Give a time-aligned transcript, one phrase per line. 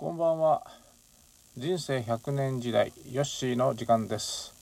[0.00, 0.62] こんばんは。
[1.58, 4.54] 人生100年時代ヨッシーの時間です。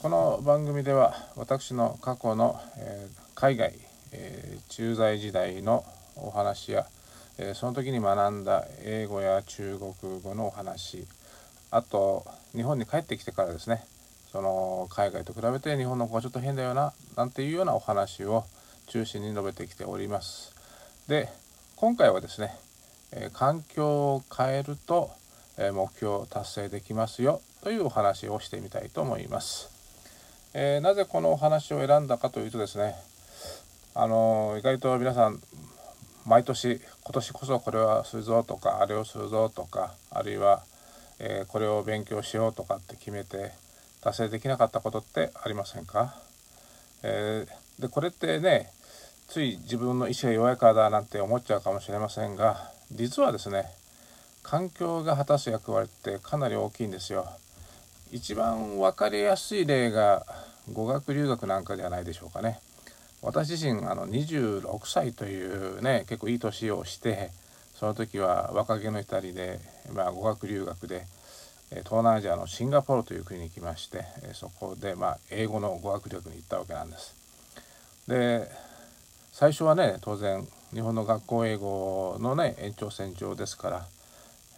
[0.00, 3.06] この番組では私の過去の、え、
[3.36, 3.74] 海外、
[4.10, 5.84] え、駐在時代の
[6.16, 6.84] お話や、
[7.38, 11.06] え、その時に学んだ英語や中国語のお話
[11.70, 13.84] あと日本に帰ってきてからですね
[14.32, 18.42] その海外と比べて日本の子はちょっと変だよななんていうようなお話を
[18.88, 20.52] 中心に述べてきております。
[21.06, 21.28] で
[21.76, 22.65] 今回はですね
[23.16, 25.10] え環境を変えると、
[25.58, 29.76] え目標を達成できますよというお話をしてみたいと思います。
[30.58, 32.94] えー、なぜこのお話を選んだかというとですね
[33.94, 35.38] あの意外と皆さん
[36.24, 40.62] 毎年今年こそこれはするぞとかあれをするぞとかあるいは、
[41.18, 43.52] えー、これを勉強しようとかって決めて
[44.00, 46.14] 達成できなかったことってありませんか、
[47.02, 48.70] えー、でこれってね
[49.28, 53.66] つい自分の意志が弱いからだなんて思っちゃうかもしれませんが実はですね
[54.42, 57.26] 環境が果たす役割ってかなり大きいんですよ
[58.12, 60.24] 一番分かりやすい例が
[60.72, 62.60] 語学留学なんかじゃないでしょうかね
[63.22, 67.30] 私自身あの26歳というね結構いい年をして
[67.74, 69.58] その時は若気の至りで、
[69.92, 71.04] まあ、語学留学で
[71.70, 77.14] 東南アジアのシンガポールという国に来ましてそこでまあ英語の語学留学に行ったわけなんです。
[78.06, 78.48] で
[79.32, 80.46] 最初はね当然
[80.76, 83.86] 日本の学校英語のね延長線上ですから、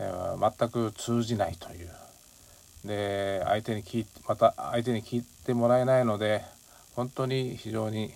[0.01, 1.89] えー、全く通じないという
[2.85, 6.43] で相手に聞いてまた相手に聞いてもらえないので
[6.97, 8.11] 本当に非常に、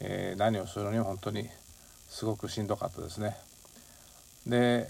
[0.00, 1.46] えー、何をするのにも本当に
[2.08, 3.36] すごくしんどかったですね。
[4.46, 4.88] で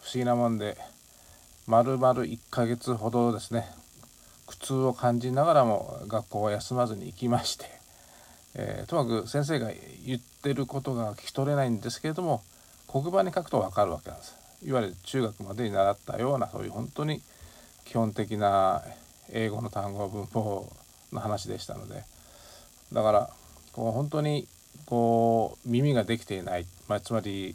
[0.00, 0.76] 不思議なもんで
[1.66, 3.66] 丸々1ヶ月ほどですね
[4.46, 7.78] 苦痛を感じながらも学校は休まずに行きまして
[8.54, 9.70] えー、ともかく先生が
[10.04, 12.42] 言っってることが聞き取れないんですけれども
[12.86, 14.36] 黒板に書くと分かるわけなんです。
[14.64, 17.20] いわゆる中学までに習ったようなそういう本当に
[17.84, 18.82] 基本的な
[19.30, 20.72] 英語の単語文法
[21.12, 22.02] の話でしたので。
[22.92, 23.30] だから
[23.72, 24.48] こう本当に
[24.86, 27.54] こう耳ができていない、まあ、つまり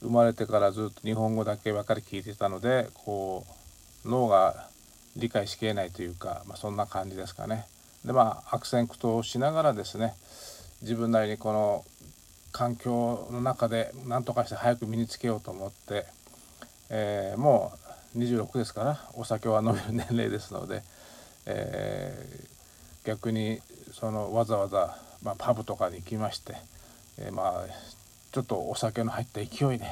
[0.00, 3.46] 生まれてからずっと日本語だけばかり聞いてたのでこ
[4.04, 4.68] う脳が
[5.16, 7.66] 理解しきれないというか、まあ、そんな感じですかね。
[8.04, 10.14] でまあ悪戦苦闘しながらですね
[10.82, 11.84] 自分なりにこの
[12.52, 16.06] 環境の中で何とかして早く身につけようと思って、
[16.90, 17.72] えー、も
[18.14, 20.82] う26ですからお酒は飲める年齢ですので、
[21.46, 23.60] えー、逆に
[23.92, 26.54] そのわざわざ、まあ、パブとかに行きまして、
[27.18, 27.66] えー、まあ
[28.32, 29.86] ちょっとお酒の入った勢いで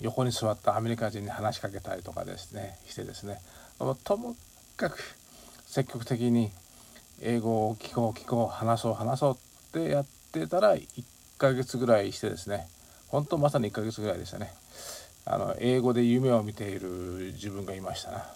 [0.00, 3.38] 横に座ったアメリカ人に話しかけたりとかですねしてですね。
[4.04, 4.36] とも
[4.76, 4.98] かく
[5.66, 6.50] 積極的に
[7.22, 9.36] 英語を聞こう聞こう話そう話そうっ
[9.72, 11.04] てやってたら1
[11.38, 12.68] ヶ月ぐらいしてですね
[13.08, 14.52] 本当まさに1ヶ月ぐらいでしたね。
[15.24, 18.26] あの英語で夢を見ている自分がいましたな。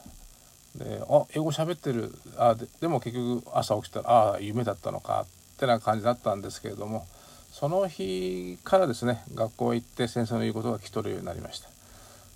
[0.77, 2.13] であ英語喋ってる。
[2.37, 7.07] あででも結局朝起きたらああ夢だったのかってな感じだったんですけれども
[7.53, 11.69] その日からですね学校へ行って先生の言うことが聞き取るようになりました。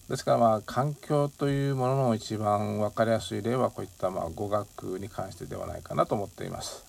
[0.08, 6.84] ですからまあ環境というものの一番分かりやすい例はこういったまあ語学に関してではないかなと思っています。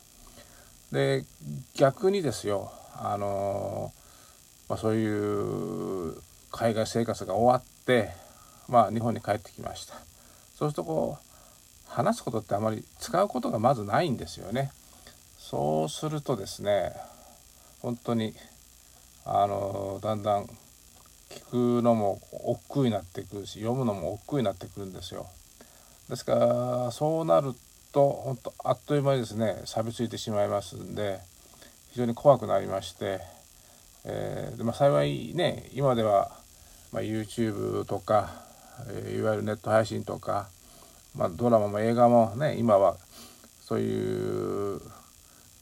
[0.91, 1.23] で
[1.75, 3.91] 逆にですよあの、
[4.69, 6.15] まあ、そういう
[6.51, 8.11] 海外生活が終わって、
[8.67, 9.95] まあ、日本に帰ってきました。
[10.55, 14.71] そうするとこう話すことってあまり使うことがまずないんですよね。
[15.37, 16.93] そうするとですね
[17.81, 18.33] 本当に
[19.25, 20.45] あのだんだん
[21.29, 25.27] 聞くのも億劫になってくるし読むのも億劫になってくるんですよ。
[26.09, 27.53] ですからそうなる
[27.91, 31.19] と本当あっという間にですね錆びついてしまいますんで
[31.95, 33.21] 非常に怖くなりまして、
[34.03, 36.29] えー、でまあ、幸いね今では、
[36.91, 38.31] まあ、YouTube とか、
[38.89, 40.49] え、いわゆるネット配信とか、
[41.15, 42.97] まあ、ドラマも映画もね今は
[43.61, 44.81] そういう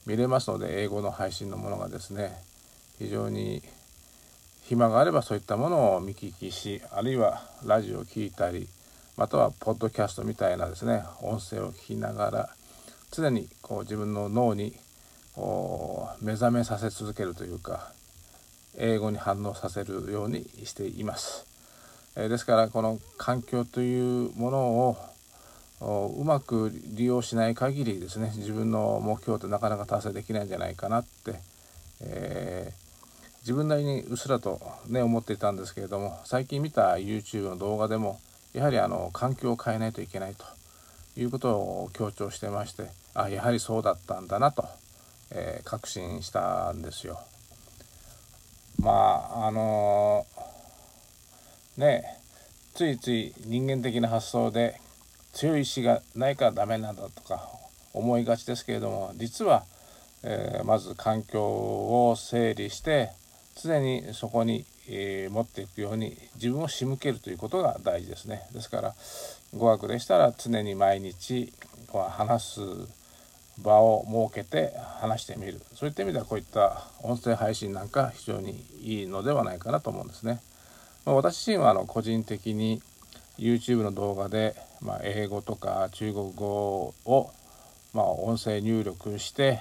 [0.08, 2.32] 見れますので英語の配信のものがですね
[2.98, 3.62] 非常に
[4.64, 8.68] 暇があればそういったものを見聞きしあるいはラジオを聴いたり
[9.18, 12.50] またはポッドキャストみたいなですね音声を聞きながら
[13.12, 14.74] 常にこう自分の脳に
[16.22, 17.92] 目覚めさせ続けるというか
[18.78, 21.46] 英語に反応させるようにしています。
[22.16, 24.60] えですからこの環境というもの
[25.80, 31.36] をうまく利用しない限りですね自分の目標ってなかなか達成できないんじゃないかなって、
[32.02, 32.84] えー
[33.44, 38.20] 自分なりにうっすらとね思っていたんですけれども最近見た YouTube の動画でも
[38.54, 40.46] やはりあの環境を変えないといけないと
[41.20, 44.66] いうことを強調してましてあやはりそうだったんだなと、
[45.34, 47.20] えー、確信したんですよ。
[48.80, 52.04] まああのー、ね
[52.74, 54.80] ついつい人間的な発想で
[55.34, 57.50] 強い意志がないからダメなんだとか
[57.94, 59.64] 思いがちですけれども実は、
[60.24, 63.10] えー、まず環境を整理して
[63.62, 68.42] 常にそこに、えー、持っていくように自分を仕向けるということが大事ですね。
[68.54, 68.96] ですから
[69.56, 71.54] 語学でしたら常に毎日
[71.92, 72.60] 話す
[73.62, 80.42] 場を設けて話してみるそういった意味ではこういった音声配信なんか非常にいいのではないかなと思うんですね。
[81.06, 82.82] まあ、私自身はあの個人的に
[83.38, 87.32] YouTube の動画で、まあ、英語とか中国語を、
[87.94, 89.60] まあ、音声入力して、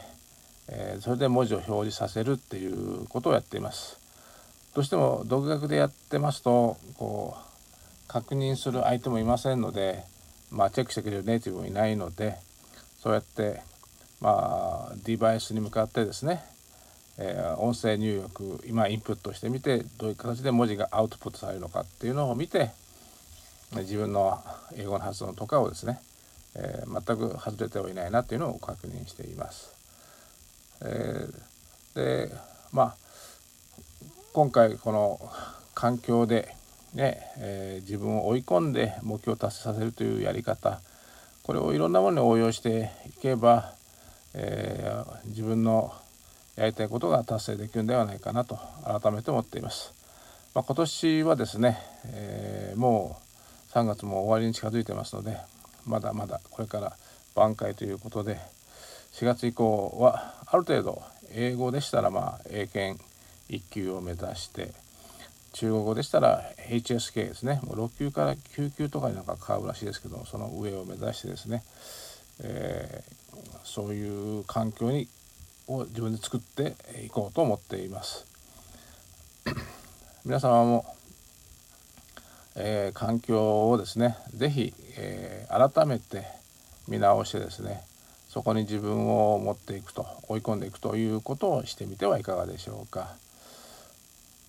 [0.68, 3.98] えー、それで文字を表示させるっていうことをやっています。
[4.74, 10.04] どうしても独学でやってますとこう確認する相手もいませんので、
[10.50, 12.36] まあ、チェックしてくれるネイティブもいないので
[12.98, 13.60] そうやって
[14.22, 16.44] まあ、デバイスに向かってですね、
[17.18, 22.70] えー、音声入力今インプットしてみてどういう形で文字がアウトプットされるのかっていうのを見て
[23.74, 24.40] 自分の
[24.76, 26.00] 英語の発音とかをですね、
[26.54, 29.74] えー、全く外れてはいないなっていうのを確認しています。
[30.84, 32.34] えー、で
[32.70, 32.96] まあ
[34.32, 35.18] 今回この
[35.74, 36.54] 環境で
[36.94, 40.80] ね、えー、自分を追い込んで目標を達成させるというやり方
[41.42, 43.74] これをいろんなものに応用していけば
[44.34, 45.92] えー、自分の
[46.56, 49.92] やりたいことが達成できるんではないかなと改めて思っています。
[50.54, 53.16] まあ、今年はですね、えー、も
[53.70, 55.38] う3月も終わりに近づいてますので
[55.86, 56.92] まだまだこれから
[57.34, 58.38] 挽回ということで
[59.14, 61.02] 4月以降はある程度
[61.32, 63.02] 英語でしたらまあ英検
[63.48, 64.72] 1級を目指して
[65.54, 71.62] 中国語でしたら HSK ですねもう6級から9級とかになんか変わるらしいですけどもその上を目指してですね、
[72.42, 73.21] えー
[73.64, 75.08] そういう環境に
[75.68, 76.74] を自分で作って
[77.04, 78.26] いこうと思っています
[80.24, 80.96] 皆様も、
[82.56, 86.26] えー、環境をですね是非、えー、改めて
[86.88, 87.84] 見直してですね
[88.28, 93.14] そこに自分を持っていくと追い込んでいくということをしてみてはいかがでしょうか。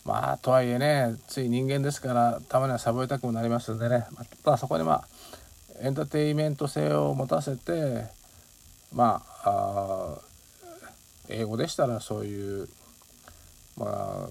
[0.05, 5.07] まあとはいえねつい人間ですからたまにはサボりたくもなりますんでねまただそこにまあ
[5.81, 8.05] エンターテインメント性を持たせて
[8.93, 10.17] まあ
[11.29, 12.67] 英語でしたらそういう、
[13.77, 14.29] まあ、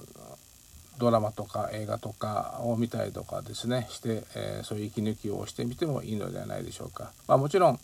[0.99, 7.13] ドラマとか映画とかを見たりとかですねして、えー、そういう息抜きをしてみてもいいのではないでしょうか。
[7.27, 7.79] まあ、もちろん、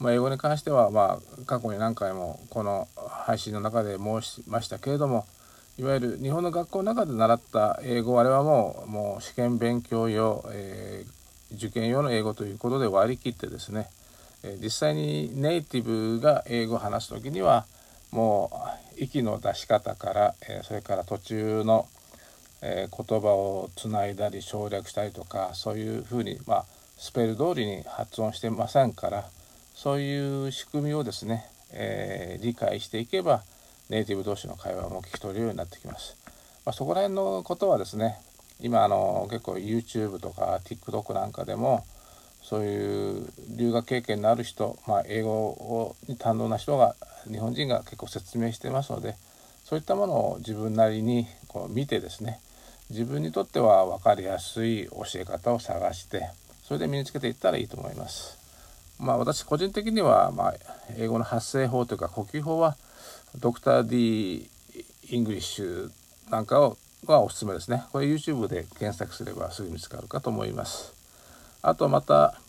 [0.00, 5.26] まあ、英語に関しては、まあ、過去に何回もこの配信の中で申しましたけれども
[5.78, 13.88] いわゆる日本の学校の中で習った英語あれはもうもう試験勉強用、えー、受験用の英語ということで割り切ってですね
[14.62, 17.66] 実際にネイティブが英語を話す時には
[18.10, 18.50] も
[18.96, 21.88] う息の出し方からそれから途中の
[22.62, 22.88] 言
[23.20, 26.64] 葉をつないだり省略したりとかそういうふうに、まあ、
[26.96, 29.28] スペル通りに発音してませんから
[29.74, 33.42] そういう仕組みをですね、えー、理解していけば
[33.90, 36.16] ネイティブ同士の会話も聞き取れるようになってきます。
[36.64, 38.18] まあ、そこら辺のことはですね
[38.60, 41.84] 今あの結構 YouTube とか TikTok なんかでも
[42.46, 43.26] そういう
[43.56, 46.94] 留学経験のある人、まあ、英語をに堪能な人が
[47.28, 49.16] 日本人が結構説明してますので
[49.64, 52.38] そういったものを自分なりにこう見てですね
[52.88, 56.30] 自分にとっては分かりやすい教え方を探して
[56.62, 58.38] それで身につけていったらいいと思います。
[59.00, 60.54] まあ、私個人的には、まあ、
[60.96, 62.76] 英語の発声法というか呼吸法は
[63.40, 64.48] ドクター D
[65.10, 65.90] イングリッシュ
[66.30, 67.84] なんかをがおすすめですね。
[67.92, 70.92] これ YouTube で検索すればすぐ見つかるかと思います。
[71.62, 72.40] あとまた、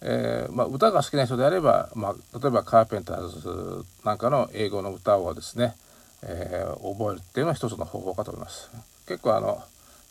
[0.00, 5.74] えー、まあ、歌が好きな人であれば、まあ、例えばカーペンターズなんかの英語の歌をですね、
[6.22, 8.70] えー、覚えるっていうのは一つの方法かと思います。
[9.06, 9.60] 結構あの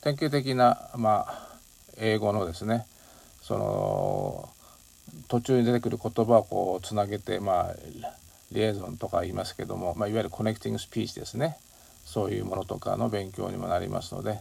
[0.01, 1.58] 典型的な、まあ、
[1.98, 2.86] 英語のですね
[3.41, 4.50] その
[5.27, 7.75] 途中に出てくる言葉をこうつなげて、まあ、
[8.51, 11.58] リエゾンとか言いますけども、まあ、いわゆるコネクティングスピーチですね
[12.06, 14.39] そういうものとかの勉強にもなりますので、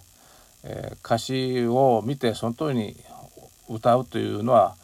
[0.65, 2.97] えー、歌詞を見てその通りに
[3.69, 4.77] 歌うというのは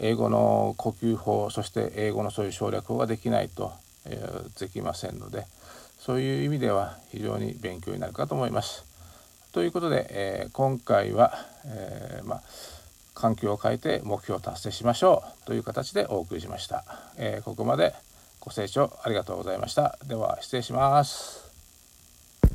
[0.00, 3.72] 英語の呼吸法そして英語のそういう省略法ができないと、
[4.06, 5.46] えー、できませんので
[5.98, 8.84] そういう意味では非常に勉強になるかと思います。
[9.52, 11.32] ということで、えー、今回は、
[11.66, 12.42] えー、まあ、
[13.14, 16.84] 環境を変えて目標を達成しましょうという形でお送りしました。
[17.18, 17.92] えここまで
[18.40, 19.98] ご清聴ありがとうございました。
[20.06, 21.49] では失礼します。